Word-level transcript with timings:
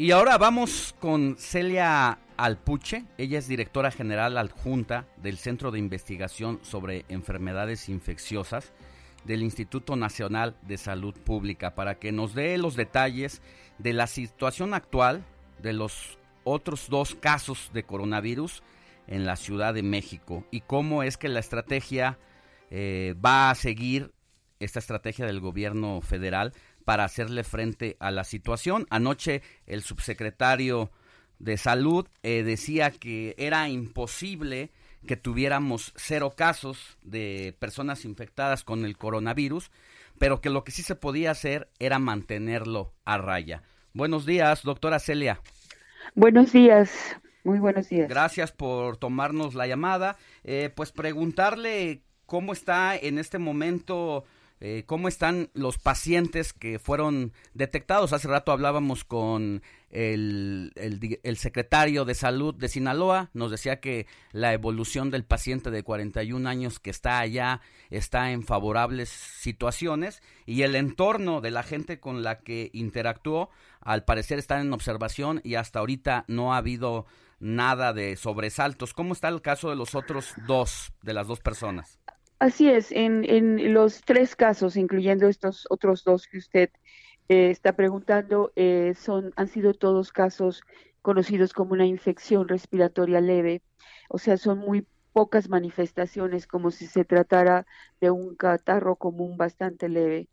Y 0.00 0.12
ahora 0.12 0.38
vamos 0.38 0.94
con 1.00 1.36
Celia 1.38 2.20
Alpuche. 2.36 3.04
Ella 3.18 3.40
es 3.40 3.48
directora 3.48 3.90
general 3.90 4.38
adjunta 4.38 5.08
del 5.16 5.38
Centro 5.38 5.72
de 5.72 5.80
Investigación 5.80 6.60
sobre 6.62 7.04
Enfermedades 7.08 7.88
Infecciosas 7.88 8.72
del 9.24 9.42
Instituto 9.42 9.96
Nacional 9.96 10.56
de 10.62 10.78
Salud 10.78 11.14
Pública 11.14 11.74
para 11.74 11.98
que 11.98 12.12
nos 12.12 12.32
dé 12.32 12.56
los 12.58 12.76
detalles 12.76 13.42
de 13.78 13.92
la 13.92 14.06
situación 14.06 14.72
actual 14.72 15.24
de 15.60 15.72
los 15.72 16.16
otros 16.44 16.88
dos 16.88 17.16
casos 17.16 17.72
de 17.74 17.82
coronavirus 17.82 18.62
en 19.08 19.26
la 19.26 19.34
Ciudad 19.34 19.74
de 19.74 19.82
México 19.82 20.44
y 20.52 20.60
cómo 20.60 21.02
es 21.02 21.16
que 21.16 21.28
la 21.28 21.40
estrategia 21.40 22.20
eh, 22.70 23.16
va 23.24 23.50
a 23.50 23.56
seguir 23.56 24.12
esta 24.60 24.78
estrategia 24.78 25.26
del 25.26 25.40
gobierno 25.40 26.00
federal 26.02 26.52
para 26.88 27.04
hacerle 27.04 27.44
frente 27.44 27.98
a 28.00 28.10
la 28.10 28.24
situación. 28.24 28.86
Anoche 28.88 29.42
el 29.66 29.82
subsecretario 29.82 30.90
de 31.38 31.58
Salud 31.58 32.08
eh, 32.22 32.42
decía 32.42 32.92
que 32.92 33.34
era 33.36 33.68
imposible 33.68 34.70
que 35.06 35.18
tuviéramos 35.18 35.92
cero 35.96 36.32
casos 36.34 36.96
de 37.02 37.54
personas 37.58 38.06
infectadas 38.06 38.64
con 38.64 38.86
el 38.86 38.96
coronavirus, 38.96 39.70
pero 40.18 40.40
que 40.40 40.48
lo 40.48 40.64
que 40.64 40.72
sí 40.72 40.82
se 40.82 40.94
podía 40.94 41.30
hacer 41.30 41.68
era 41.78 41.98
mantenerlo 41.98 42.94
a 43.04 43.18
raya. 43.18 43.64
Buenos 43.92 44.24
días, 44.24 44.62
doctora 44.62 44.98
Celia. 44.98 45.42
Buenos 46.14 46.52
días, 46.52 46.90
muy 47.44 47.58
buenos 47.58 47.90
días. 47.90 48.08
Gracias 48.08 48.50
por 48.50 48.96
tomarnos 48.96 49.54
la 49.54 49.66
llamada. 49.66 50.16
Eh, 50.42 50.72
pues 50.74 50.92
preguntarle 50.92 52.00
cómo 52.24 52.54
está 52.54 52.96
en 52.96 53.18
este 53.18 53.38
momento 53.38 54.24
eh, 54.60 54.82
cómo 54.86 55.08
están 55.08 55.50
los 55.54 55.78
pacientes 55.78 56.52
que 56.52 56.78
fueron 56.78 57.32
detectados. 57.54 58.12
Hace 58.12 58.28
rato 58.28 58.50
hablábamos 58.50 59.04
con 59.04 59.62
el, 59.90 60.72
el, 60.74 61.36
secretario 61.36 62.04
de 62.04 62.14
salud 62.14 62.54
de 62.54 62.68
Sinaloa, 62.68 63.30
nos 63.32 63.50
decía 63.50 63.80
que 63.80 64.06
la 64.32 64.52
evolución 64.52 65.10
del 65.10 65.24
paciente 65.24 65.70
de 65.70 65.82
41 65.82 66.48
años 66.48 66.78
que 66.78 66.90
está 66.90 67.20
allá 67.20 67.60
está 67.88 68.32
en 68.32 68.42
favorables 68.42 69.08
situaciones 69.08 70.22
y 70.44 70.62
el 70.62 70.74
entorno 70.74 71.40
de 71.40 71.52
la 71.52 71.62
gente 71.62 72.00
con 72.00 72.22
la 72.22 72.40
que 72.40 72.70
interactuó 72.74 73.50
al 73.80 74.04
parecer 74.04 74.38
está 74.38 74.60
en 74.60 74.72
observación 74.72 75.40
y 75.44 75.54
hasta 75.54 75.78
ahorita 75.78 76.24
no 76.28 76.52
ha 76.52 76.58
habido 76.58 77.06
nada 77.40 77.92
de 77.92 78.16
sobresaltos. 78.16 78.92
¿Cómo 78.92 79.12
está 79.12 79.28
el 79.28 79.40
caso 79.40 79.70
de 79.70 79.76
los 79.76 79.94
otros 79.94 80.34
dos, 80.46 80.92
de 81.02 81.14
las 81.14 81.26
dos 81.26 81.40
personas? 81.40 81.98
Así 82.38 82.68
es, 82.70 82.92
en, 82.92 83.24
en 83.28 83.74
los 83.74 84.02
tres 84.02 84.36
casos, 84.36 84.76
incluyendo 84.76 85.28
estos 85.28 85.66
otros 85.70 86.04
dos 86.04 86.28
que 86.28 86.38
usted 86.38 86.70
eh, 87.28 87.50
está 87.50 87.74
preguntando, 87.74 88.52
eh, 88.56 88.94
son, 88.96 89.32
han 89.36 89.48
sido 89.48 89.74
todos 89.74 90.12
casos 90.12 90.62
conocidos 91.02 91.52
como 91.52 91.72
una 91.72 91.86
infección 91.86 92.48
respiratoria 92.48 93.20
leve, 93.20 93.62
o 94.08 94.18
sea, 94.18 94.36
son 94.36 94.58
muy 94.58 94.86
pocas 95.12 95.48
manifestaciones 95.48 96.46
como 96.46 96.70
si 96.70 96.86
se 96.86 97.04
tratara 97.04 97.66
de 98.00 98.10
un 98.10 98.36
catarro 98.36 98.96
común 98.96 99.36
bastante 99.36 99.88
leve 99.88 100.28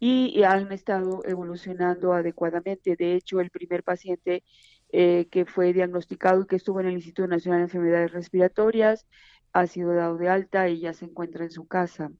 y, 0.00 0.42
han 0.44 0.72
estado 0.72 1.22
evolucionando 1.26 2.14
adecuadamente. 2.14 2.96
De 2.96 3.14
hecho, 3.14 3.40
el 3.40 3.50
primer 3.50 3.84
paciente 3.84 4.44
eh, 4.92 5.28
que 5.30 5.44
fue 5.44 5.72
diagnosticado 5.72 6.42
y 6.42 6.46
que 6.46 6.56
estuvo 6.56 6.80
en 6.80 6.86
el 6.86 6.94
Instituto 6.94 7.28
Nacional 7.28 7.60
de 7.60 7.64
Enfermedades 7.64 8.12
Respiratorias 8.12 9.06
ha 9.52 9.66
sido 9.66 9.94
dado 9.94 10.16
de 10.16 10.28
alta 10.28 10.68
y 10.68 10.80
ya 10.80 10.92
se 10.92 11.04
encuentra 11.04 11.44
en 11.44 11.50
su 11.50 11.66
casa, 11.66 12.10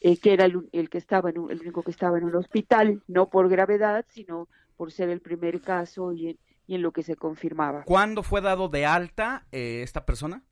eh, 0.00 0.16
que 0.18 0.32
era 0.32 0.44
el, 0.44 0.90
que 0.90 0.98
estaba 0.98 1.30
en 1.30 1.36
el 1.50 1.60
único 1.60 1.82
que 1.82 1.90
estaba 1.90 2.18
en 2.18 2.24
un 2.24 2.36
hospital, 2.36 3.02
no 3.08 3.28
por 3.28 3.48
gravedad, 3.48 4.04
sino 4.08 4.48
por 4.76 4.92
ser 4.92 5.08
el 5.08 5.20
primer 5.20 5.60
caso 5.60 6.12
y 6.12 6.38
en, 6.68 6.82
lo 6.82 6.92
que 6.92 7.02
se 7.02 7.16
confirmaba. 7.16 7.84
¿Cuándo 7.84 8.22
fue 8.22 8.40
dado 8.40 8.68
de 8.68 8.86
alta 8.86 9.46
eh, 9.52 9.82
esta 9.82 10.06
persona? 10.06 10.42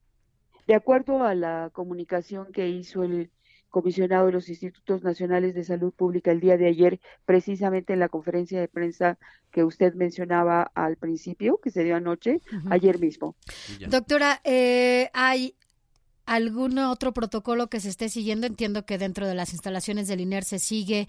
De 0.67 0.75
acuerdo 0.75 1.25
a 1.25 1.35
la 1.35 1.71
comunicación 1.73 2.53
que 2.53 2.69
hizo 2.69 3.03
el 3.03 3.31
comisionado 3.71 4.27
de 4.27 4.33
los 4.33 4.49
Institutos 4.49 5.03
Nacionales 5.03 5.55
de 5.55 5.65
Salud 5.65 5.95
Pública 5.95 6.31
el 6.33 6.41
día 6.41 6.57
de 6.59 6.67
ayer, 6.67 7.01
precisamente 7.25 7.93
en 7.93 8.01
la 8.01 8.09
conferencia 8.09 8.61
de 8.61 8.69
prensa 8.69 9.19
que 9.51 9.65
usted 9.65 9.95
mencionaba 9.95 10.71
al 10.75 10.97
principio, 10.97 11.59
que 11.63 11.71
se 11.71 11.85
dio 11.85 11.97
anoche, 11.97 12.41
ayer 12.69 12.99
mismo. 12.99 13.37
Doctora, 13.89 14.41
eh, 14.45 15.09
hay 15.15 15.55
algún 16.31 16.79
otro 16.79 17.13
protocolo 17.13 17.67
que 17.67 17.81
se 17.81 17.89
esté 17.89 18.09
siguiendo. 18.09 18.47
Entiendo 18.47 18.87
que 18.87 18.99
dentro 18.99 19.27
de 19.27 19.35
las 19.35 19.53
instalaciones 19.53 20.07
del 20.07 20.21
INER 20.21 20.45
se 20.45 20.61
sigue 20.61 21.09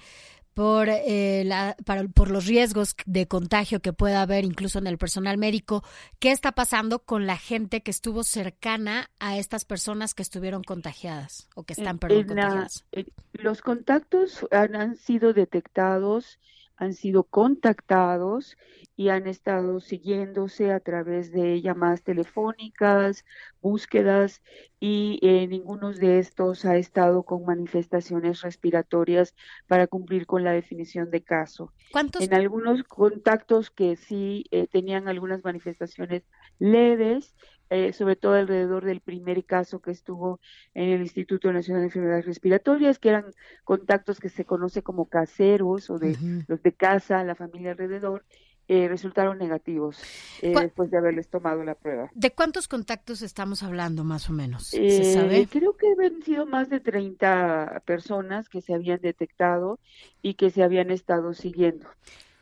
por, 0.56 0.90
eh, 0.90 1.44
la, 1.46 1.78
por 2.16 2.32
los 2.32 2.48
riesgos 2.48 2.96
de 3.06 3.28
contagio 3.28 3.82
que 3.82 3.94
pueda 3.94 4.24
haber 4.24 4.46
incluso 4.46 4.80
en 4.80 4.88
el 4.88 4.98
personal 4.98 5.38
médico. 5.38 5.84
¿Qué 6.20 6.32
está 6.32 6.54
pasando 6.54 7.04
con 7.04 7.28
la 7.28 7.38
gente 7.38 7.82
que 7.82 7.92
estuvo 7.92 8.24
cercana 8.24 9.12
a 9.20 9.38
estas 9.38 9.64
personas 9.64 10.16
que 10.16 10.24
estuvieron 10.24 10.64
contagiadas 10.64 11.48
o 11.54 11.64
que 11.66 11.74
están, 11.74 12.00
perdón, 12.00 12.26
contagiadas? 12.26 12.86
los 13.34 13.62
contactos 13.62 14.48
han 14.50 14.96
sido 14.98 15.34
detectados 15.34 16.40
han 16.82 16.96
sido 16.96 17.26
contactados 17.26 18.58
y 18.98 19.10
han 19.10 19.28
estado 19.28 19.80
siguiéndose 19.82 20.72
a 20.72 20.80
través 20.80 21.32
de 21.32 21.62
llamadas 21.62 22.02
telefónicas, 22.02 23.24
búsquedas 23.62 24.42
y 24.80 25.20
eh, 25.22 25.46
ninguno 25.46 25.94
de 25.94 26.18
estos 26.18 26.66
ha 26.66 26.78
estado 26.78 27.22
con 27.22 27.46
manifestaciones 27.46 28.42
respiratorias 28.42 29.36
para 29.68 29.86
cumplir 29.86 30.26
con 30.26 30.44
la 30.44 30.54
definición 30.54 31.12
de 31.12 31.22
caso. 31.22 31.72
¿Cuántos? 31.92 32.24
En 32.24 32.34
algunos 32.34 32.84
contactos 32.84 33.70
que 33.70 33.96
sí 33.96 34.46
eh, 34.50 34.66
tenían 34.66 35.08
algunas 35.08 35.44
manifestaciones 35.44 36.24
leves, 36.62 37.34
eh, 37.70 37.92
sobre 37.92 38.16
todo 38.16 38.34
alrededor 38.34 38.86
del 38.86 39.02
primer 39.02 39.44
caso 39.46 39.82
que 39.82 39.92
estuvo 39.92 40.40
en 40.74 40.90
el 40.90 41.02
Instituto 41.02 41.52
Nacional 41.52 41.82
de 41.82 41.88
Enfermedades 41.88 42.26
Respiratorias, 42.26 43.00
que 43.00 43.10
eran 43.10 43.26
contactos 43.64 44.20
que 44.20 44.30
se 44.30 44.46
conoce 44.46 44.84
como 44.84 45.06
caseros 45.06 45.90
o 45.90 45.98
de 45.98 46.16
los 46.48 46.62
de 46.62 46.74
casa, 46.74 47.24
la 47.24 47.34
familia 47.34 47.72
alrededor, 47.72 48.26
eh, 48.68 48.88
resultaron 48.88 49.38
negativos 49.38 50.00
eh, 50.42 50.54
después 50.54 50.92
de 50.92 50.98
haberles 50.98 51.30
tomado 51.30 51.64
la 51.64 51.74
prueba. 51.76 52.12
¿De 52.14 52.32
cuántos 52.32 52.68
contactos 52.68 53.22
estamos 53.22 53.64
hablando 53.64 54.04
más 54.04 54.30
o 54.30 54.34
menos? 54.34 54.68
¿Se 54.68 55.14
sabe? 55.14 55.48
Creo 55.48 55.76
que 55.76 55.88
habían 55.92 56.22
sido 56.22 56.46
más 56.46 56.70
de 56.70 56.80
30 56.80 57.82
personas 57.86 58.50
que 58.50 58.62
se 58.62 58.76
habían 58.76 59.02
detectado 59.02 59.80
y 60.22 60.36
que 60.36 60.52
se 60.52 60.62
habían 60.62 60.92
estado 60.92 61.34
siguiendo. 61.34 61.88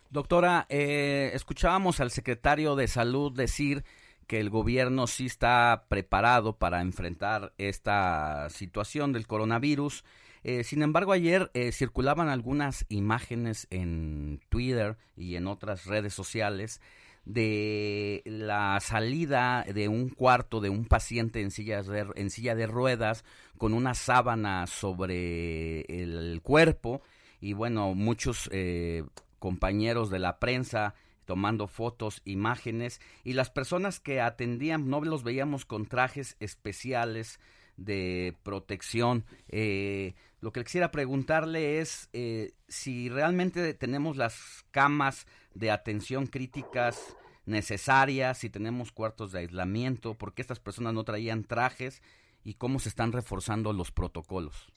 Doctora, 0.09 0.66
escuchábamos 0.69 2.00
al 2.00 2.09
secretario 2.09 2.75
de 2.75 2.88
Salud 2.88 3.31
decir 3.31 3.84
que 4.30 4.40
el 4.40 4.52
gobierno 4.52 5.08
sí 5.08 5.26
está 5.26 5.86
preparado 5.90 6.56
para 6.56 6.82
enfrentar 6.82 7.52
esta 7.58 8.48
situación 8.52 9.12
del 9.12 9.26
coronavirus. 9.26 10.04
Eh, 10.44 10.64
sin 10.64 10.84
embargo, 10.84 11.14
ayer 11.14 11.50
eh, 11.56 11.72
circulaban 11.72 12.30
algunas 12.30 12.86
imágenes 12.90 13.66
en 13.72 14.40
Twitter 14.50 14.98
y 15.18 15.36
en 15.36 15.48
otras 15.48 15.88
redes 15.88 16.14
sociales 16.14 16.80
de 17.26 18.22
la 18.24 18.80
salida 18.82 19.66
de 19.68 19.88
un 19.88 20.10
cuarto 20.10 20.62
de 20.62 20.70
un 20.70 20.86
paciente 20.86 21.42
en, 21.42 21.50
silla 21.50 21.82
de 21.82 22.68
ruedas 22.68 23.25
con 23.58 23.74
una 23.74 23.96
sábana 23.96 24.68
sobre 24.68 25.82
el 25.90 26.40
cuerpo 26.44 27.02
y 27.42 27.54
bueno, 27.54 27.96
muchos 27.96 28.48
eh, 28.54 29.06
compañeros 29.40 30.12
de 30.12 30.20
la 30.20 30.38
prensa 30.38 30.94
tomando 31.30 31.68
fotos, 31.68 32.24
imágenes, 32.26 33.00
y 33.24 33.34
las 33.34 33.52
personas 33.52 34.00
que 34.00 34.20
atendían 34.20 34.90
no 34.90 35.00
los 35.02 35.22
veíamos 35.22 35.64
con 35.64 35.86
trajes 35.86 36.36
especiales 36.40 37.40
de 37.78 38.36
protección. 38.42 39.26
Eh, 39.48 40.16
lo 40.42 40.52
que 40.52 40.64
quisiera 40.64 40.90
preguntarle 40.90 41.81
es 41.81 42.10
eh, 42.14 42.54
si 42.68 43.10
realmente 43.10 43.76
tenemos 43.76 44.18
las 44.18 44.66
camas 44.72 45.28
de 45.54 45.70
atención 45.70 46.26
críticas 46.26 47.16
necesarias, 47.46 48.40
si 48.40 48.50
tenemos 48.50 48.92
cuartos 48.92 49.32
de 49.32 49.42
aislamiento, 49.42 50.16
por 50.16 50.34
qué 50.34 50.42
estas 50.42 50.60
personas 50.60 50.96
no 50.96 51.04
traían 51.04 51.44
trajes 51.44 52.02
y 52.44 52.56
cómo 52.56 52.80
se 52.80 52.90
están 52.90 53.12
reforzando 53.12 53.72
los 53.72 53.92
protocolos. 53.92 54.74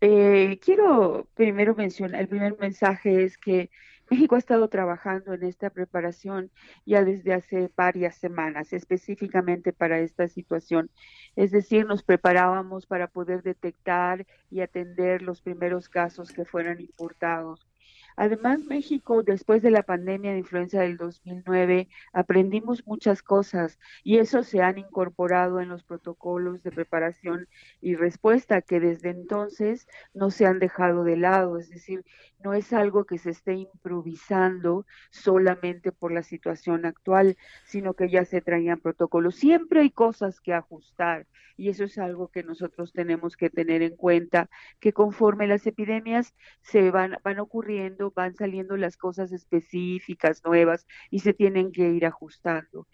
Eh, 0.00 0.58
quiero 0.64 1.28
primero 1.34 1.74
mencionar, 1.74 2.22
el 2.22 2.28
primer 2.28 2.58
mensaje 2.58 3.22
es 3.22 3.36
que 3.36 3.68
México 4.10 4.34
ha 4.34 4.38
estado 4.38 4.68
trabajando 4.68 5.34
en 5.34 5.44
esta 5.44 5.70
preparación 5.70 6.50
ya 6.84 7.04
desde 7.04 7.32
hace 7.32 7.70
varias 7.76 8.16
semanas, 8.16 8.72
específicamente 8.72 9.72
para 9.72 10.00
esta 10.00 10.26
situación. 10.26 10.90
Es 11.36 11.52
decir, 11.52 11.86
nos 11.86 12.02
preparábamos 12.02 12.86
para 12.86 13.06
poder 13.06 13.42
detectar 13.42 14.26
y 14.50 14.60
atender 14.62 15.22
los 15.22 15.40
primeros 15.40 15.88
casos 15.88 16.32
que 16.32 16.44
fueran 16.44 16.80
importados. 16.80 17.68
Además, 18.16 18.60
México, 18.66 19.22
después 19.22 19.62
de 19.62 19.70
la 19.70 19.82
pandemia 19.82 20.32
de 20.32 20.38
influenza 20.38 20.80
del 20.80 20.96
2009, 20.96 21.88
aprendimos 22.12 22.86
muchas 22.86 23.22
cosas 23.22 23.78
y 24.02 24.18
eso 24.18 24.42
se 24.42 24.60
han 24.60 24.78
incorporado 24.78 25.60
en 25.60 25.68
los 25.68 25.84
protocolos 25.84 26.62
de 26.62 26.72
preparación 26.72 27.48
y 27.80 27.94
respuesta 27.94 28.62
que 28.62 28.80
desde 28.80 29.10
entonces 29.10 29.86
no 30.12 30.30
se 30.30 30.46
han 30.46 30.58
dejado 30.58 31.04
de 31.04 31.16
lado. 31.16 31.58
Es 31.58 31.70
decir, 31.70 32.04
no 32.42 32.54
es 32.54 32.72
algo 32.72 33.04
que 33.04 33.18
se 33.18 33.30
esté 33.30 33.54
improvisando 33.54 34.86
solamente 35.10 35.92
por 35.92 36.12
la 36.12 36.22
situación 36.22 36.86
actual, 36.86 37.36
sino 37.64 37.94
que 37.94 38.08
ya 38.08 38.24
se 38.24 38.40
traían 38.40 38.80
protocolos. 38.80 39.36
Siempre 39.36 39.80
hay 39.80 39.90
cosas 39.90 40.40
que 40.40 40.54
ajustar 40.54 41.26
y 41.56 41.68
eso 41.68 41.84
es 41.84 41.98
algo 41.98 42.28
que 42.28 42.42
nosotros 42.42 42.92
tenemos 42.92 43.36
que 43.36 43.50
tener 43.50 43.82
en 43.82 43.94
cuenta, 43.94 44.48
que 44.80 44.94
conforme 44.94 45.46
las 45.46 45.66
epidemias 45.66 46.34
se 46.62 46.90
van, 46.90 47.18
van 47.22 47.38
ocurriendo, 47.38 48.12
van 48.16 48.34
saliendo 48.34 48.78
las 48.78 48.96
cosas 48.96 49.30
específicas, 49.32 50.42
nuevas 50.44 50.86
y 51.10 51.18
se 51.18 51.34
tienen 51.34 51.70
que 51.70 51.90
ir 51.90 52.06
ajustando 52.06 52.86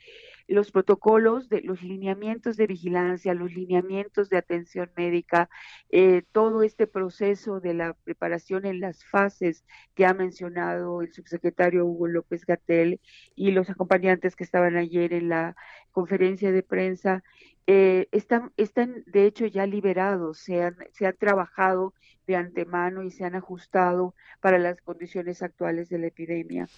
los 0.49 0.71
protocolos, 0.71 1.49
de 1.49 1.63
los 1.63 1.83
lineamientos 1.83 2.57
de 2.57 2.67
vigilancia, 2.67 3.35
los 3.35 3.53
lineamientos 3.53 4.29
de 4.29 4.39
atención 4.39 4.91
médica, 4.97 5.49
eh, 5.91 6.23
todo 6.33 6.63
este 6.63 6.87
proceso 6.87 7.61
de 7.61 7.75
la 7.75 7.95
preparación 7.95 8.65
en 8.67 8.81
las 8.81 9.05
fases 9.05 9.65
que 9.95 10.07
ha 10.07 10.15
mencionado 10.15 11.03
el 11.03 11.13
subsecretario 11.13 11.85
Hugo 11.85 12.07
López 12.09 12.45
Gatel 12.47 13.01
y 13.35 13.51
los 13.51 13.71
acompañantes 13.71 14.37
que 14.37 14.45
estaban 14.45 14.77
ayer 14.77 15.13
en 15.13 15.29
la 15.29 15.57
conferencia 15.91 16.53
de 16.53 16.63
prensa, 16.63 17.25
eh, 17.67 18.07
están, 18.13 18.53
están 18.57 19.03
de 19.07 19.27
hecho 19.27 19.47
ya 19.47 19.67
liberados, 19.67 20.39
se 20.39 20.63
han, 20.63 20.77
se 20.93 21.07
han 21.07 21.17
trabajado 21.17 21.95
de 22.27 22.37
antemano 22.37 23.03
y 23.03 23.11
se 23.11 23.25
han 23.25 23.35
ajustado 23.35 24.15
para 24.41 24.59
las 24.59 24.81
condiciones 24.83 25.43
actuales 25.43 25.89
de 25.89 25.99
la 25.99 26.07
epidemia. 26.09 26.69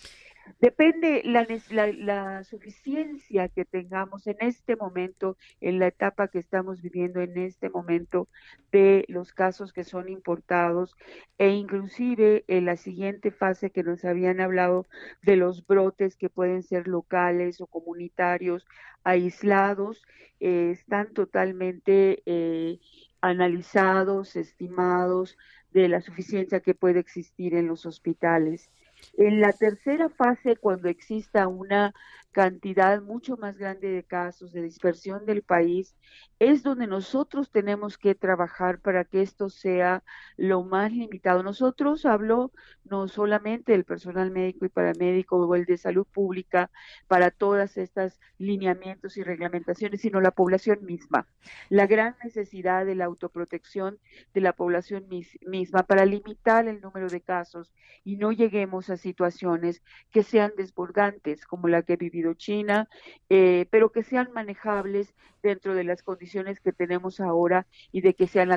Depende 0.61 1.23
la, 1.25 1.47
la, 1.93 2.45
suficiencia 2.45 3.49
que 3.49 3.65
tengamos 3.65 4.27
en 4.27 4.37
este 4.41 4.77
momento, 4.77 5.37
en 5.61 5.79
la 5.79 5.87
etapa 5.89 6.29
que 6.29 6.39
estamos 6.39 6.83
viviendo 6.83 7.21
en 7.21 7.37
este 7.39 7.71
momento 7.71 8.29
de 8.73 9.05
los 9.09 9.33
casos 9.33 9.73
que 9.73 9.85
son 9.85 10.09
importados 10.09 10.97
e 11.39 11.51
inclusive 11.51 12.45
en 12.49 12.65
la 12.65 12.77
siguiente 12.77 13.31
fase 13.31 13.71
que 13.71 13.83
nos 13.83 14.05
habían 14.05 14.41
hablado 14.41 14.87
de 15.23 15.37
los 15.37 15.67
brotes 15.67 16.17
que 16.17 16.29
pueden 16.29 16.63
ser 16.63 16.89
locales 16.89 17.61
o 17.61 17.67
comunitarios 17.67 18.67
aislados, 19.05 20.03
eh, 20.41 20.71
están 20.73 21.13
totalmente 21.15 22.23
eh, 22.27 22.79
analizados, 23.21 24.37
estimados 24.37 25.37
de 25.73 25.89
la 25.89 26.01
suficiencia 26.01 26.61
que 26.61 26.75
puede 26.75 27.01
existir 27.01 27.55
en 27.55 27.67
los 27.67 27.87
hospitales. 27.87 28.71
En 29.17 29.41
la 29.41 29.53
tercera 29.53 30.09
fase, 30.09 30.57
cuando 30.57 30.89
exista 30.89 31.49
una 31.49 31.95
cantidad 32.39 33.03
mucho 33.03 33.37
más 33.37 33.59
grande 33.59 33.89
de 33.89 34.05
casos 34.05 34.53
de 34.53 34.63
dispersión 34.63 35.27
del 35.27 35.43
país, 35.43 35.97
es 36.39 36.63
donde 36.63 36.87
nosotros 36.87 37.51
tenemos 37.51 37.99
que 37.99 38.15
trabajar 38.15 38.79
para 38.79 39.05
que 39.05 39.23
esto 39.23 39.49
sea 39.49 40.05
lo 40.37 40.63
más 40.63 40.93
limitado. 40.93 41.43
Nosotros 41.43 42.07
hablo 42.07 42.53
no 42.85 43.09
solamente 43.09 43.73
del 43.73 43.85
personal 43.85 44.31
médico 44.31 44.65
y 44.65 44.69
paramédico 44.69 45.37
o 45.37 45.55
el 45.57 45.65
de 45.65 45.79
salud 45.79 46.07
pública 46.07 46.71
para 47.09 47.33
todas 47.33 47.77
estas 47.77 48.21
lineamientos 48.39 49.17
y 49.17 49.25
reglamentaciones, 49.25 50.01
sino 50.01 50.21
la 50.21 50.31
población 50.31 50.85
misma. 50.85 51.27
La 51.69 51.89
gran 51.89 52.15
necesidad 52.23 52.87
de 52.87 52.95
la 52.95 53.07
autoprotección 53.07 53.99
de 54.33 54.41
la 54.41 54.53
población 54.53 55.09
misma 55.09 55.83
para 55.83 56.07
limitar 56.07 56.69
el 56.69 56.81
número 56.81 57.09
de 57.09 57.21
casos 57.21 57.75
y 58.05 58.17
no 58.17 58.31
lleguemos 58.31 58.91
a 58.91 58.97
situaciones 58.97 59.83
que 60.13 60.23
sean 60.23 60.53
desbordantes 60.57 61.45
como 61.47 61.67
la 61.67 61.83
que 61.83 61.95
he 61.95 61.97
vivido 61.97 62.28
China, 62.35 62.89
eh, 63.29 63.67
pero 63.71 63.91
que 63.91 64.03
sean 64.03 64.33
manejables 64.33 65.15
dentro 65.43 65.75
de 65.75 65.85
las 65.85 66.03
condiciones 66.03 66.61
que 66.61 66.73
tenemos 66.73 67.21
ahora 67.21 67.67
y 67.93 68.01
de 68.01 68.15
que 68.15 68.27
se 68.27 68.41
han 68.41 68.51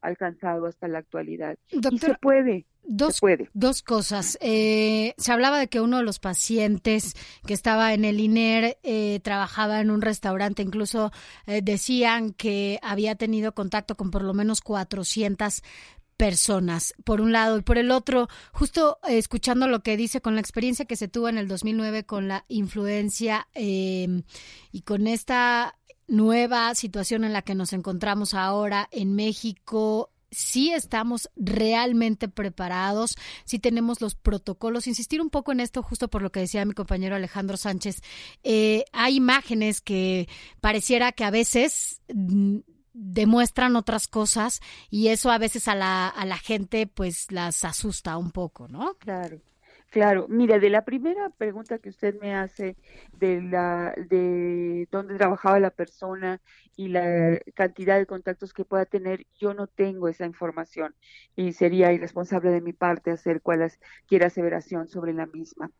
alcanzado 0.00 0.66
hasta 0.66 0.88
la 0.88 0.98
actualidad. 0.98 1.56
y 1.70 1.98
se 1.98 2.14
puede. 2.14 2.66
Dos, 2.90 3.20
puede. 3.20 3.50
dos 3.52 3.82
cosas. 3.82 4.38
Eh, 4.40 5.12
se 5.18 5.30
hablaba 5.30 5.58
de 5.58 5.68
que 5.68 5.82
uno 5.82 5.98
de 5.98 6.04
los 6.04 6.20
pacientes 6.20 7.14
que 7.46 7.52
estaba 7.52 7.92
en 7.92 8.06
el 8.06 8.18
INER 8.18 8.78
eh, 8.82 9.20
trabajaba 9.22 9.80
en 9.80 9.90
un 9.90 10.00
restaurante, 10.00 10.62
incluso 10.62 11.12
decían 11.46 12.32
que 12.32 12.78
había 12.82 13.14
tenido 13.14 13.52
contacto 13.52 13.94
con 13.94 14.10
por 14.10 14.22
lo 14.22 14.32
menos 14.32 14.62
400 14.62 15.62
personas, 16.18 16.94
por 17.04 17.22
un 17.22 17.32
lado, 17.32 17.56
y 17.56 17.62
por 17.62 17.78
el 17.78 17.90
otro, 17.90 18.28
justo 18.52 18.98
eh, 19.08 19.16
escuchando 19.16 19.68
lo 19.68 19.82
que 19.82 19.96
dice 19.96 20.20
con 20.20 20.34
la 20.34 20.40
experiencia 20.40 20.84
que 20.84 20.96
se 20.96 21.08
tuvo 21.08 21.30
en 21.30 21.38
el 21.38 21.48
2009 21.48 22.04
con 22.04 22.28
la 22.28 22.44
influencia 22.48 23.48
em, 23.54 24.24
y 24.72 24.82
con 24.82 25.06
esta 25.06 25.78
nueva 26.08 26.74
situación 26.74 27.24
en 27.24 27.32
la 27.32 27.42
que 27.42 27.54
nos 27.54 27.72
encontramos 27.72 28.34
ahora 28.34 28.88
en 28.90 29.14
México, 29.14 30.10
sí 30.30 30.72
estamos 30.72 31.30
realmente 31.36 32.28
preparados, 32.28 33.14
sí 33.44 33.60
tenemos 33.60 34.00
los 34.00 34.16
protocolos. 34.16 34.88
Insistir 34.88 35.20
un 35.20 35.30
poco 35.30 35.52
en 35.52 35.60
esto, 35.60 35.84
justo 35.84 36.08
por 36.08 36.22
lo 36.22 36.32
que 36.32 36.40
decía 36.40 36.64
mi 36.64 36.74
compañero 36.74 37.14
Alejandro 37.14 37.56
Sánchez. 37.56 38.02
Eh, 38.42 38.84
hay 38.92 39.16
imágenes 39.16 39.80
que 39.80 40.28
pareciera 40.60 41.12
que 41.12 41.24
a 41.24 41.30
veces 41.30 42.00
demuestran 42.98 43.76
otras 43.76 44.08
cosas 44.08 44.60
y 44.90 45.08
eso 45.08 45.30
a 45.30 45.38
veces 45.38 45.68
a 45.68 45.74
la, 45.74 46.08
a 46.08 46.26
la 46.26 46.36
gente 46.36 46.86
pues 46.86 47.30
las 47.30 47.64
asusta 47.64 48.16
un 48.16 48.32
poco, 48.32 48.68
¿no? 48.68 48.94
Claro. 48.98 49.40
Claro, 49.90 50.26
mira, 50.28 50.58
de 50.58 50.68
la 50.68 50.84
primera 50.84 51.30
pregunta 51.30 51.78
que 51.78 51.88
usted 51.88 52.14
me 52.20 52.34
hace 52.34 52.76
de 53.10 53.40
la 53.40 53.94
de 53.96 54.86
dónde 54.90 55.16
trabajaba 55.16 55.58
la 55.60 55.70
persona 55.70 56.42
y 56.76 56.88
la 56.88 57.38
cantidad 57.54 57.96
de 57.98 58.04
contactos 58.04 58.52
que 58.52 58.66
pueda 58.66 58.84
tener, 58.84 59.26
yo 59.34 59.54
no 59.54 59.66
tengo 59.66 60.08
esa 60.08 60.26
información 60.26 60.94
y 61.34 61.52
sería 61.54 61.90
irresponsable 61.92 62.50
de 62.50 62.60
mi 62.60 62.74
parte 62.74 63.10
hacer 63.12 63.40
cualquier 63.40 64.24
aseveración 64.24 64.88
sobre 64.88 65.14
la 65.14 65.24
misma. 65.24 65.70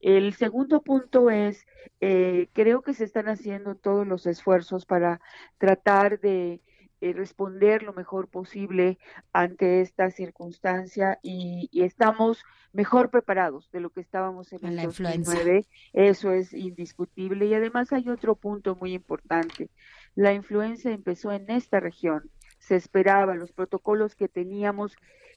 El 0.00 0.32
segundo 0.34 0.82
punto 0.82 1.28
es, 1.30 1.66
eh, 2.00 2.48
creo 2.52 2.82
que 2.82 2.94
se 2.94 3.02
están 3.04 3.28
haciendo 3.28 3.74
todos 3.74 4.06
los 4.06 4.26
esfuerzos 4.26 4.86
para 4.86 5.20
tratar 5.58 6.20
de 6.20 6.62
eh, 7.06 7.12
responder 7.12 7.82
lo 7.82 7.92
mejor 7.92 8.28
posible 8.28 8.98
ante 9.32 9.80
esta 9.80 10.10
circunstancia 10.10 11.18
y, 11.22 11.70
estamos 11.72 12.44
mejor 12.72 13.10
preparados 13.10 13.70
de 13.70 13.80
lo 13.80 13.90
que 13.90 14.00
estábamos 14.00 14.52
en, 14.52 14.64
el 14.64 14.82
2009. 14.82 15.66
Eso 15.92 16.32
es 16.32 16.52
indiscutible. 16.52 17.46
Y 17.46 17.54
además 17.54 17.92
hay 17.92 18.08
otro 18.08 18.34
punto 18.34 18.74
muy 18.76 18.92
importante. 18.94 19.70
La 20.14 20.32
influenza 20.32 20.90
empezó 20.90 21.32
en 21.32 21.48
esta 21.50 21.80
región. 21.80 22.30
Se 22.58 22.76
esperaba, 22.76 23.34
los 23.34 23.52
protocolos 23.52 24.16
que 24.16 24.28
teníamos, 24.28 24.96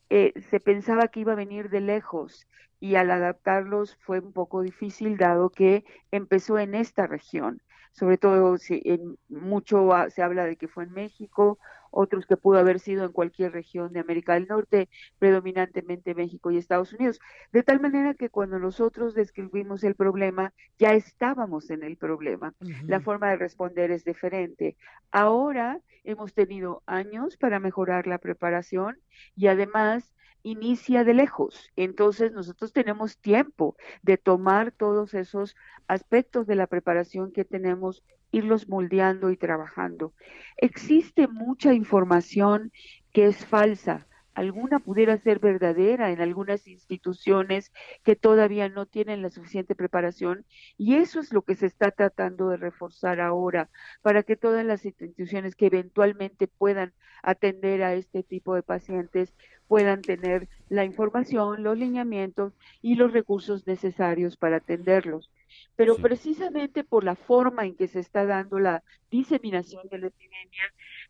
eh, 0.09 0.33
se 0.49 0.59
pensaba 0.59 1.09
que 1.09 1.19
iba 1.19 1.33
a 1.33 1.43
venir 1.43 1.69
de 1.69 1.81
lejos 1.81 2.47
y 2.79 2.95
al 2.95 3.11
adaptarlos 3.11 3.95
fue 4.01 4.19
un 4.19 4.33
poco 4.33 4.61
difícil 4.61 5.17
dado 5.17 5.49
que 5.49 5.83
empezó 6.11 6.57
en 6.57 6.73
esta 6.73 7.05
región 7.05 7.61
sobre 7.91 8.17
todo 8.17 8.57
si 8.57 8.81
en 8.85 9.17
mucho 9.27 9.89
se 10.09 10.21
habla 10.21 10.45
de 10.45 10.55
que 10.55 10.67
fue 10.67 10.85
en 10.85 10.93
México, 10.93 11.59
otros 11.91 12.25
que 12.25 12.37
pudo 12.37 12.59
haber 12.59 12.79
sido 12.79 13.05
en 13.05 13.11
cualquier 13.11 13.51
región 13.51 13.93
de 13.93 13.99
América 13.99 14.33
del 14.33 14.47
Norte, 14.47 14.89
predominantemente 15.17 16.15
México 16.15 16.51
y 16.51 16.57
Estados 16.57 16.93
Unidos. 16.93 17.19
De 17.51 17.63
tal 17.63 17.79
manera 17.79 18.13
que 18.13 18.29
cuando 18.29 18.59
nosotros 18.59 19.15
describimos 19.15 19.83
el 19.83 19.95
problema, 19.95 20.53
ya 20.77 20.93
estábamos 20.93 21.69
en 21.69 21.83
el 21.83 21.97
problema. 21.97 22.53
La 22.85 22.99
forma 22.99 23.29
de 23.29 23.37
responder 23.37 23.91
es 23.91 24.03
diferente. 24.03 24.77
Ahora 25.11 25.81
hemos 26.03 26.33
tenido 26.33 26.83
años 26.85 27.37
para 27.37 27.59
mejorar 27.59 28.07
la 28.07 28.19
preparación 28.19 28.99
y 29.35 29.47
además 29.47 30.13
inicia 30.43 31.03
de 31.03 31.13
lejos. 31.13 31.71
Entonces 31.75 32.31
nosotros 32.31 32.73
tenemos 32.73 33.17
tiempo 33.17 33.75
de 34.01 34.17
tomar 34.17 34.71
todos 34.71 35.13
esos 35.13 35.55
aspectos 35.87 36.47
de 36.47 36.55
la 36.55 36.67
preparación 36.67 37.31
que 37.31 37.45
tenemos, 37.45 38.03
irlos 38.31 38.67
moldeando 38.67 39.31
y 39.31 39.37
trabajando. 39.37 40.13
Existe 40.57 41.27
mucha 41.27 41.73
información 41.73 42.71
que 43.11 43.25
es 43.25 43.45
falsa 43.45 44.07
alguna 44.33 44.79
pudiera 44.79 45.17
ser 45.17 45.39
verdadera 45.39 46.11
en 46.11 46.21
algunas 46.21 46.67
instituciones 46.67 47.71
que 48.03 48.15
todavía 48.15 48.69
no 48.69 48.85
tienen 48.85 49.21
la 49.21 49.29
suficiente 49.29 49.75
preparación 49.75 50.45
y 50.77 50.95
eso 50.95 51.19
es 51.19 51.33
lo 51.33 51.41
que 51.41 51.55
se 51.55 51.65
está 51.65 51.91
tratando 51.91 52.49
de 52.49 52.57
reforzar 52.57 53.19
ahora 53.19 53.69
para 54.01 54.23
que 54.23 54.35
todas 54.35 54.65
las 54.65 54.85
instituciones 54.85 55.55
que 55.55 55.67
eventualmente 55.67 56.47
puedan 56.47 56.93
atender 57.21 57.83
a 57.83 57.93
este 57.93 58.23
tipo 58.23 58.55
de 58.55 58.63
pacientes 58.63 59.33
puedan 59.67 60.01
tener 60.01 60.49
la 60.67 60.83
información, 60.83 61.61
los 61.63 61.77
lineamientos 61.77 62.53
y 62.81 62.95
los 62.95 63.13
recursos 63.13 63.67
necesarios 63.67 64.35
para 64.35 64.57
atenderlos. 64.57 65.31
Pero 65.75 65.95
precisamente 65.97 66.83
por 66.83 67.03
la 67.03 67.15
forma 67.15 67.65
en 67.65 67.75
que 67.75 67.87
se 67.87 67.99
está 67.99 68.25
dando 68.25 68.59
la 68.59 68.83
diseminación 69.11 69.87
de 69.89 69.99
la 69.99 70.07
epidemia, 70.07 70.63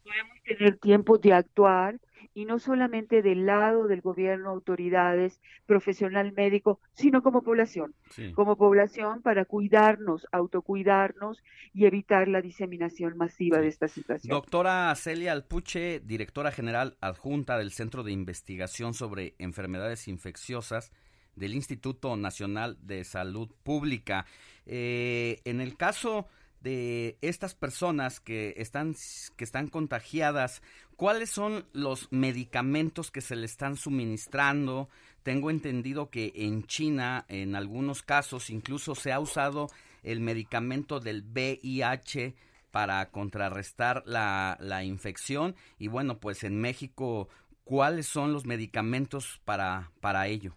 podemos 0.03 0.37
tener 0.43 0.77
tiempo 0.77 1.17
de 1.17 1.33
actuar 1.33 1.99
y 2.33 2.45
no 2.45 2.59
solamente 2.59 3.21
del 3.21 3.45
lado 3.45 3.87
del 3.87 4.01
gobierno, 4.01 4.49
autoridades, 4.49 5.41
profesional 5.65 6.31
médico, 6.33 6.79
sino 6.93 7.21
como 7.21 7.41
población, 7.41 7.95
como 8.35 8.55
población 8.55 9.21
para 9.21 9.45
cuidarnos, 9.45 10.27
autocuidarnos 10.31 11.43
y 11.73 11.85
evitar 11.85 12.27
la 12.27 12.41
diseminación 12.41 13.17
masiva 13.17 13.59
de 13.59 13.67
esta 13.67 13.87
situación. 13.87 14.29
Doctora 14.29 14.93
Celia 14.95 15.31
Alpuche, 15.31 15.99
directora 15.99 16.51
general 16.51 16.97
adjunta 17.01 17.57
del 17.57 17.71
Centro 17.71 18.03
de 18.03 18.11
Investigación 18.11 18.93
sobre 18.93 19.35
Enfermedades 19.37 20.07
Infecciosas 20.07 20.91
del 21.35 21.53
Instituto 21.53 22.15
Nacional 22.17 22.77
de 22.81 23.03
Salud 23.03 23.49
Pública. 23.63 24.25
Eh, 24.65 25.39
en 25.45 25.61
el 25.61 25.77
caso 25.77 26.27
de 26.61 27.17
estas 27.21 27.55
personas 27.55 28.19
que 28.19 28.53
están, 28.57 28.95
que 29.35 29.43
están 29.43 29.67
contagiadas, 29.67 30.61
¿cuáles 30.95 31.29
son 31.29 31.65
los 31.73 32.11
medicamentos 32.11 33.11
que 33.11 33.21
se 33.21 33.35
le 33.35 33.45
están 33.45 33.77
suministrando? 33.77 34.89
Tengo 35.23 35.49
entendido 35.49 36.09
que 36.09 36.31
en 36.35 36.63
China, 36.63 37.25
en 37.27 37.55
algunos 37.55 38.03
casos, 38.03 38.49
incluso 38.49 38.95
se 38.95 39.11
ha 39.11 39.19
usado 39.19 39.67
el 40.03 40.19
medicamento 40.21 40.99
del 40.99 41.23
VIH 41.23 42.35
para 42.71 43.09
contrarrestar 43.09 44.03
la, 44.05 44.57
la 44.59 44.83
infección. 44.83 45.55
Y 45.77 45.87
bueno, 45.87 46.19
pues 46.19 46.43
en 46.43 46.59
México, 46.59 47.29
¿cuáles 47.63 48.05
son 48.07 48.33
los 48.33 48.45
medicamentos 48.45 49.41
para, 49.45 49.91
para 50.01 50.27
ello? 50.27 50.55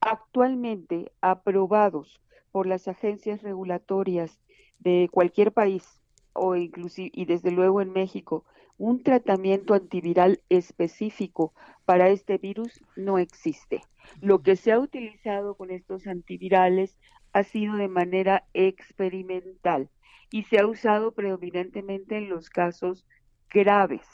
Actualmente 0.00 1.12
aprobados 1.20 2.20
por 2.52 2.66
las 2.66 2.88
agencias 2.88 3.42
regulatorias 3.42 4.38
de 4.78 5.08
cualquier 5.10 5.52
país 5.52 6.02
o 6.32 6.56
inclusive 6.56 7.10
y 7.12 7.24
desde 7.26 7.50
luego 7.50 7.80
en 7.80 7.92
México 7.92 8.44
un 8.76 9.02
tratamiento 9.02 9.74
antiviral 9.74 10.40
específico 10.48 11.54
para 11.84 12.08
este 12.08 12.38
virus 12.38 12.80
no 12.96 13.18
existe. 13.18 13.82
Lo 14.20 14.42
que 14.42 14.56
se 14.56 14.72
ha 14.72 14.80
utilizado 14.80 15.54
con 15.54 15.70
estos 15.70 16.06
antivirales 16.06 16.98
ha 17.32 17.44
sido 17.44 17.76
de 17.76 17.88
manera 17.88 18.44
experimental 18.52 19.90
y 20.30 20.42
se 20.44 20.58
ha 20.58 20.66
usado 20.66 21.12
predominantemente 21.12 22.16
en 22.16 22.28
los 22.28 22.50
casos 22.50 23.06
graves 23.50 24.06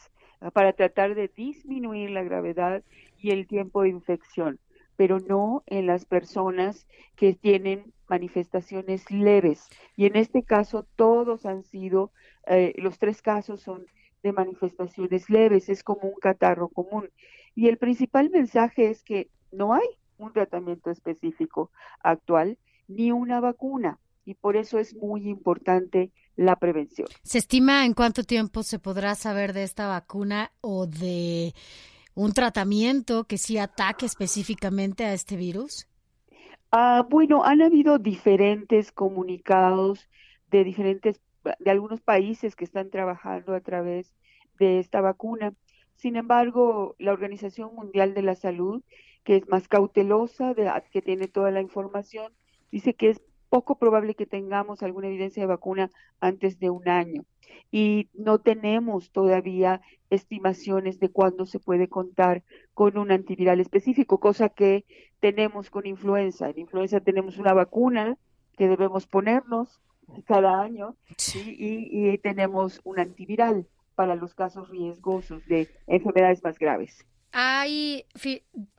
para 0.52 0.72
tratar 0.72 1.14
de 1.14 1.28
disminuir 1.28 2.10
la 2.10 2.22
gravedad 2.22 2.82
y 3.18 3.30
el 3.30 3.46
tiempo 3.46 3.82
de 3.82 3.90
infección, 3.90 4.58
pero 5.00 5.18
no 5.18 5.62
en 5.64 5.86
las 5.86 6.04
personas 6.04 6.86
que 7.16 7.32
tienen 7.32 7.94
manifestaciones 8.06 9.10
leves. 9.10 9.66
Y 9.96 10.04
en 10.04 10.14
este 10.14 10.42
caso 10.42 10.86
todos 10.94 11.46
han 11.46 11.62
sido, 11.62 12.12
eh, 12.46 12.74
los 12.76 12.98
tres 12.98 13.22
casos 13.22 13.62
son 13.62 13.86
de 14.22 14.32
manifestaciones 14.34 15.30
leves, 15.30 15.70
es 15.70 15.82
como 15.82 16.02
un 16.02 16.20
catarro 16.20 16.68
común. 16.68 17.08
Y 17.54 17.68
el 17.68 17.78
principal 17.78 18.28
mensaje 18.28 18.90
es 18.90 19.02
que 19.02 19.30
no 19.50 19.72
hay 19.72 19.88
un 20.18 20.34
tratamiento 20.34 20.90
específico 20.90 21.70
actual 22.02 22.58
ni 22.86 23.10
una 23.10 23.40
vacuna. 23.40 23.98
Y 24.26 24.34
por 24.34 24.54
eso 24.54 24.78
es 24.78 24.94
muy 24.94 25.30
importante 25.30 26.12
la 26.36 26.56
prevención. 26.56 27.08
¿Se 27.22 27.38
estima 27.38 27.86
en 27.86 27.94
cuánto 27.94 28.22
tiempo 28.22 28.62
se 28.62 28.78
podrá 28.78 29.14
saber 29.14 29.54
de 29.54 29.62
esta 29.62 29.88
vacuna 29.88 30.52
o 30.60 30.86
de 30.86 31.54
un 32.14 32.32
tratamiento 32.32 33.24
que 33.24 33.38
sí 33.38 33.58
ataque 33.58 34.06
específicamente 34.06 35.04
a 35.04 35.12
este 35.12 35.36
virus? 35.36 35.86
Ah, 36.72 37.06
bueno, 37.08 37.44
han 37.44 37.62
habido 37.62 37.98
diferentes 37.98 38.92
comunicados 38.92 40.08
de 40.50 40.64
diferentes, 40.64 41.20
de 41.58 41.70
algunos 41.70 42.00
países 42.00 42.54
que 42.54 42.64
están 42.64 42.90
trabajando 42.90 43.54
a 43.54 43.60
través 43.60 44.14
de 44.58 44.78
esta 44.78 45.00
vacuna. 45.00 45.52
Sin 45.96 46.16
embargo, 46.16 46.94
la 46.98 47.12
Organización 47.12 47.74
Mundial 47.74 48.14
de 48.14 48.22
la 48.22 48.34
Salud, 48.34 48.82
que 49.24 49.36
es 49.36 49.48
más 49.48 49.68
cautelosa, 49.68 50.54
de, 50.54 50.70
que 50.92 51.02
tiene 51.02 51.28
toda 51.28 51.50
la 51.50 51.60
información, 51.60 52.32
dice 52.70 52.94
que 52.94 53.10
es 53.10 53.20
poco 53.50 53.76
probable 53.76 54.14
que 54.14 54.26
tengamos 54.26 54.82
alguna 54.82 55.08
evidencia 55.08 55.42
de 55.42 55.48
vacuna 55.48 55.90
antes 56.20 56.58
de 56.58 56.70
un 56.70 56.88
año. 56.88 57.24
Y 57.70 58.08
no 58.14 58.38
tenemos 58.38 59.10
todavía 59.10 59.82
estimaciones 60.08 60.98
de 61.00 61.10
cuándo 61.10 61.46
se 61.46 61.58
puede 61.58 61.88
contar 61.88 62.42
con 62.72 62.96
un 62.96 63.12
antiviral 63.12 63.60
específico, 63.60 64.18
cosa 64.18 64.48
que 64.48 64.84
tenemos 65.18 65.68
con 65.68 65.86
influenza. 65.86 66.48
En 66.48 66.60
influenza 66.60 67.00
tenemos 67.00 67.38
una 67.38 67.52
vacuna 67.52 68.16
que 68.56 68.68
debemos 68.68 69.06
ponernos 69.06 69.80
cada 70.26 70.60
año 70.62 70.96
y, 71.34 72.18
tenemos 72.18 72.80
un 72.84 72.98
antiviral 72.98 73.66
para 73.94 74.14
los 74.14 74.34
casos 74.34 74.68
riesgosos 74.70 75.44
de 75.46 75.68
enfermedades 75.86 76.42
más 76.42 76.58
graves. 76.58 77.04
Hay, 77.32 78.04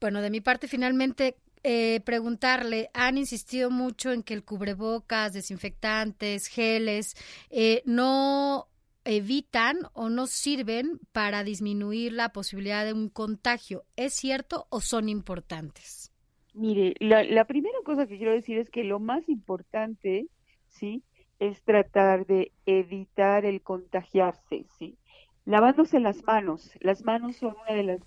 bueno, 0.01 0.21
de 0.21 0.29
mi 0.29 0.41
parte 0.41 0.67
finalmente 0.67 1.35
eh, 1.63 2.01
preguntarle, 2.05 2.89
han 2.93 3.17
insistido 3.17 3.69
mucho 3.69 4.11
en 4.11 4.23
que 4.23 4.33
el 4.33 4.43
cubrebocas, 4.43 5.33
desinfectantes, 5.33 6.47
geles, 6.47 7.15
eh, 7.49 7.81
no 7.85 8.67
evitan 9.03 9.77
o 9.93 10.09
no 10.09 10.27
sirven 10.27 10.99
para 11.11 11.43
disminuir 11.43 12.13
la 12.13 12.29
posibilidad 12.29 12.85
de 12.85 12.93
un 12.93 13.09
contagio. 13.09 13.83
¿Es 13.95 14.13
cierto 14.13 14.67
o 14.69 14.81
son 14.81 15.09
importantes? 15.09 16.11
Mire, 16.53 16.95
la, 16.99 17.45
primera 17.45 17.77
cosa 17.85 18.07
que 18.07 18.17
quiero 18.17 18.33
decir 18.33 18.57
es 18.57 18.69
que 18.69 18.83
lo 18.83 18.99
más 18.99 19.27
importante, 19.29 20.27
¿sí? 20.67 21.03
Es 21.39 21.63
tratar 21.63 22.25
de 22.25 22.51
evitar 22.65 23.45
el 23.45 23.61
contagiarse, 23.61 24.65
¿sí? 24.77 24.97
Lavándose 25.45 25.99
las 25.99 26.23
manos. 26.25 26.71
Las 26.81 27.03
manos 27.03 27.37
son 27.37 27.55
una 27.65 27.75
de 27.75 27.83
las 27.83 27.99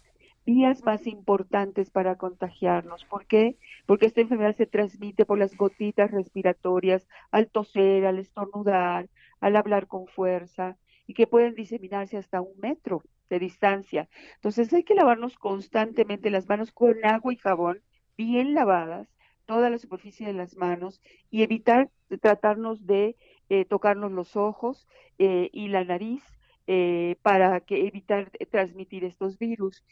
vías 0.46 0.84
más 0.84 1.06
importantes 1.06 1.90
para 1.90 2.16
contagiarnos. 2.16 3.04
¿Por 3.04 3.26
qué? 3.26 3.56
Porque 3.86 4.06
esta 4.06 4.20
enfermedad 4.20 4.56
se 4.56 4.66
transmite 4.66 5.24
por 5.24 5.38
las 5.38 5.56
gotitas 5.56 6.10
respiratorias, 6.10 7.08
al 7.30 7.48
toser, 7.48 8.06
al 8.06 8.18
estornudar, 8.18 9.08
al 9.40 9.56
hablar 9.56 9.86
con 9.86 10.06
fuerza 10.06 10.76
y 11.06 11.14
que 11.14 11.26
pueden 11.26 11.54
diseminarse 11.54 12.16
hasta 12.16 12.40
un 12.40 12.58
metro 12.58 13.02
de 13.30 13.38
distancia. 13.38 14.08
Entonces 14.36 14.72
hay 14.72 14.84
que 14.84 14.94
lavarnos 14.94 15.36
constantemente 15.36 16.30
las 16.30 16.48
manos 16.48 16.72
con 16.72 17.04
agua 17.04 17.32
y 17.32 17.36
jabón 17.36 17.82
bien 18.16 18.54
lavadas, 18.54 19.08
toda 19.46 19.70
la 19.70 19.78
superficie 19.78 20.26
de 20.26 20.32
las 20.32 20.56
manos 20.56 21.02
y 21.30 21.42
evitar 21.42 21.90
tratarnos 22.20 22.86
de 22.86 23.16
eh, 23.48 23.64
tocarnos 23.64 24.12
los 24.12 24.36
ojos 24.36 24.88
eh, 25.18 25.50
y 25.52 25.68
la 25.68 25.84
nariz 25.84 26.22
eh, 26.66 27.16
para 27.22 27.60
que 27.60 27.86
evitar 27.86 28.30
transmitir 28.50 29.04
estos 29.04 29.38
virus. 29.38 29.84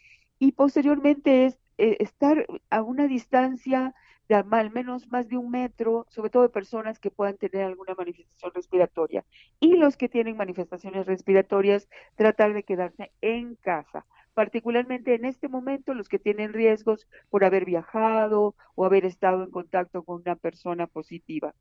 Y 0.43 0.51
posteriormente 0.51 1.45
es 1.45 1.57
estar 1.77 2.45
a 2.69 2.81
una 2.81 3.07
distancia 3.07 3.95
de 4.27 4.35
al 4.35 4.71
menos 4.71 5.07
más 5.07 5.29
de 5.29 5.37
un 5.37 5.49
metro, 5.49 6.05
sobre 6.09 6.29
todo 6.31 6.43
de 6.43 6.49
personas 6.49 6.99
que 6.99 7.11
puedan 7.11 7.37
tener 7.37 7.63
alguna 7.63 7.95
manifestación 7.95 8.51
respiratoria. 8.53 9.23
Y 9.61 9.77
los 9.77 9.95
que 9.95 10.09
tienen 10.09 10.35
manifestaciones 10.35 11.05
respiratorias, 11.05 11.87
tratar 12.17 12.53
de 12.53 12.63
quedarse 12.63 13.13
en 13.21 13.55
casa 13.55 14.05
particularmente 14.33 15.15
en 15.15 15.23
este 15.23 15.47
momento 15.47 15.93
los 15.93 16.09
que 16.09 16.19
tienen 16.19 16.51
riesgos 16.51 17.07
por 17.29 17.45
haber 17.45 17.63
viajado 17.63 18.53
o 18.75 18.83
haber 18.83 19.05
estado 19.05 19.43
en 19.45 19.51
contacto 19.51 20.03
con 20.03 20.23
una 20.25 20.35
persona 20.35 20.87
positiva. 20.87 21.55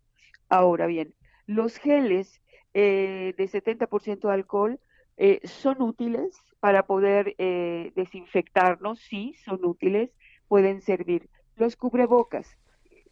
Ahora 0.49 0.87
bien, 0.87 1.15
los 1.47 1.77
geles 1.77 2.43
eh, 2.75 3.33
de 3.37 3.49
70% 3.49 4.27
de 4.27 4.35
alcohol 4.35 4.81
eh, 5.17 5.41
son 5.45 5.83
útiles 5.83 6.37
para 6.61 6.87
poder 6.87 7.35
eh, 7.39 7.93
desinfectarnos, 7.97 9.01
sí, 9.01 9.35
son 9.45 9.65
útiles, 9.65 10.11
pueden 10.49 10.81
servir. 10.81 11.29
Los 11.57 11.77
cubrebocas, 11.77 12.57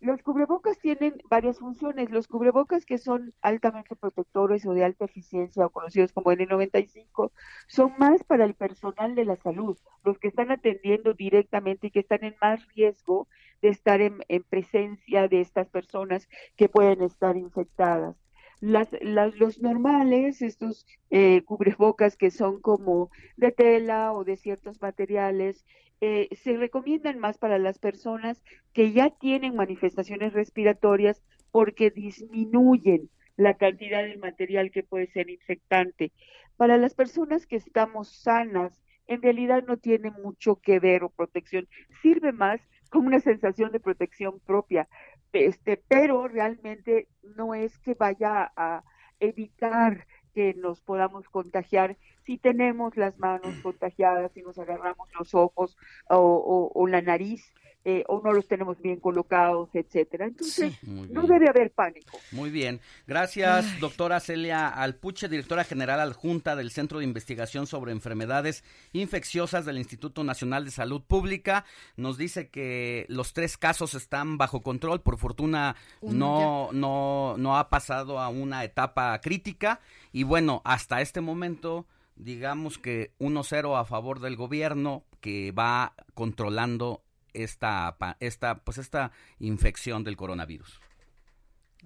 los 0.01 0.23
cubrebocas 0.23 0.79
tienen 0.79 1.21
varias 1.29 1.59
funciones. 1.59 2.11
Los 2.11 2.27
cubrebocas 2.27 2.87
que 2.87 2.97
son 2.97 3.35
altamente 3.43 3.97
protectores 3.97 4.65
o 4.67 4.73
de 4.73 4.85
alta 4.85 5.05
eficiencia 5.05 5.67
o 5.67 5.71
conocidos 5.71 6.13
como 6.13 6.33
N95 6.33 7.31
son 7.69 7.93
más 7.99 8.25
para 8.25 8.47
el 8.47 8.55
personal 8.55 9.15
de 9.15 9.27
la 9.27 9.37
salud, 9.37 9.77
los 10.03 10.19
que 10.19 10.29
están 10.29 10.51
atendiendo 10.51 11.13
directamente 11.13 11.89
y 11.89 11.91
que 11.91 12.01
están 12.01 12.25
en 12.25 12.35
más 12.41 12.67
riesgo 12.75 13.29
de 13.61 13.69
estar 13.69 14.01
en, 14.01 14.21
presencia 14.49 15.29
de 15.29 15.43
estas 15.43 15.69
personas 15.69 16.29
que 16.57 16.71
pueden 16.71 17.03
estar 17.03 17.37
infectadas. 17.37 18.17
Las, 18.61 18.89
los 19.01 19.61
normales, 19.61 20.43
estos 20.43 20.87
eh, 21.11 21.43
cubrebocas 21.45 22.17
que 22.17 22.31
son 22.31 22.61
como 22.61 23.11
de 23.37 23.53
tela 23.53 24.13
o 24.13 24.25
de 24.25 24.37
ciertos 24.37 24.81
materiales, 24.83 25.65
eh, 26.03 26.29
se 26.33 26.57
recomiendan 26.57 27.19
más 27.19 27.39
para 27.39 27.59
las 27.59 27.79
personas 27.79 28.43
que 28.73 28.93
ya 28.93 29.11
tienen 29.11 29.55
manifestaciones 29.55 30.33
respiratorias 30.33 31.23
porque 31.51 31.91
disminuyen 31.91 33.11
la 33.37 33.55
cantidad 33.55 34.03
de 34.03 34.17
material 34.17 34.71
que 34.71 34.83
puede 34.83 35.07
ser 35.09 35.31
infectante. 35.31 36.13
Para 36.57 36.77
las 36.77 36.95
personas 36.95 37.47
que 37.47 37.57
estamos 37.57 38.09
sanas, 38.23 38.83
en 39.07 39.23
realidad 39.23 39.65
no 39.67 39.77
tiene 39.77 40.11
mucho 40.11 40.57
que 40.57 40.79
ver 40.79 41.03
o 41.05 41.09
protección, 41.11 41.67
sirve 42.03 42.33
más 42.33 42.61
como 42.91 43.09
una 43.09 43.21
sensación 43.21 43.73
de 43.73 43.81
protección 43.81 44.41
propia, 44.41 44.89
este, 45.33 45.77
pero 45.89 46.29
realmente 46.29 47.09
no 47.23 47.55
es 47.55 47.79
que 47.79 47.95
vaya 47.95 48.53
a 48.57 48.85
evitar 49.21 50.07
que 50.35 50.55
nos 50.55 50.81
podamos 50.81 51.29
contagiar 51.29 51.97
si 52.25 52.39
tenemos 52.39 52.97
las 52.97 53.19
manos 53.19 53.55
contagiadas, 53.63 54.31
si 54.33 54.43
nos 54.43 54.59
agarramos 54.59 55.09
los 55.19 55.35
ojos 55.35 55.77
o, 56.09 56.71
o 56.75 56.87
la 56.87 57.03
nariz, 57.03 57.53
eh, 57.83 58.05
o 58.09 58.21
no 58.23 58.33
los 58.33 58.47
tenemos 58.47 58.79
bien 58.83 59.01
colocados, 59.01 59.71
etcétera. 59.73 60.27
Entonces, 60.27 60.75
no 60.83 61.27
debe 61.27 61.49
haber 61.49 61.71
pánico. 61.71 62.19
Muy 62.31 62.51
bien. 62.51 62.79
Gracias, 63.07 63.81
doctora 63.81 64.21
Celia 64.21 64.69
Alpuche, 64.69 65.31
directora 65.31 65.65
general 65.65 65.99
adjunta 66.01 66.57
del 66.57 66.71
Centro 66.73 66.99
de 66.99 67.07
Investigación 67.07 67.67
sobre 67.67 67.93
Enfermedades 67.93 68.65
Infecciosas 68.93 69.65
del 69.65 69.79
Instituto 69.79 70.25
Nacional 70.25 70.67
de 70.67 70.73
Salud 70.73 71.01
Pública. 71.01 71.65
Nos 71.97 72.19
dice 72.19 72.51
que 72.51 73.07
los 73.09 73.33
tres 73.33 73.57
casos 73.57 73.95
están 73.95 74.37
bajo 74.37 74.61
control. 74.61 75.01
Por 75.01 75.17
fortuna, 75.17 75.75
no, 76.03 76.69
no, 76.73 77.37
no 77.39 77.57
ha 77.57 77.71
pasado 77.71 78.19
a 78.19 78.29
una 78.29 78.63
etapa 78.63 79.19
crítica. 79.23 79.81
Y 80.13 80.25
bueno, 80.25 80.61
hasta 80.67 81.01
este 81.01 81.23
momento 81.23 81.87
digamos 82.23 82.79
que 82.79 83.13
1-0 83.19 83.79
a 83.79 83.85
favor 83.85 84.21
del 84.21 84.37
gobierno 84.37 85.05
que 85.21 85.53
va 85.53 85.95
controlando 86.15 87.03
esta, 87.33 87.97
esta, 88.21 88.59
pues 88.65 88.79
esta 88.79 89.13
infección 89.39 90.05
del 90.05 90.17
coronavirus. 90.17 90.81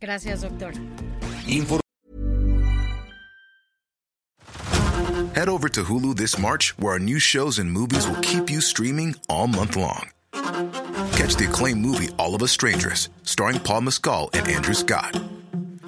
Gracias, 0.01 0.43
doctor. 0.43 0.75
Head 5.35 5.49
over 5.49 5.69
to 5.69 5.83
Hulu 5.83 6.15
this 6.17 6.39
March, 6.39 6.75
where 6.79 6.93
our 6.93 7.01
new 7.01 7.19
shows 7.19 7.59
and 7.59 7.71
movies 7.71 8.07
will 8.07 8.21
keep 8.21 8.51
you 8.51 8.61
streaming 8.61 9.17
all 9.29 9.49
month 9.49 9.77
long. 9.77 10.11
Catch 10.33 11.37
the 11.37 11.47
acclaimed 11.49 11.81
movie 11.81 12.09
All 12.19 12.35
of 12.35 12.43
Us 12.43 12.53
Strangers, 12.53 13.09
starring 13.25 13.59
Paul 13.59 13.83
Mescal 13.83 14.31
and 14.33 14.47
Andrew 14.49 14.75
Scott. 14.75 15.17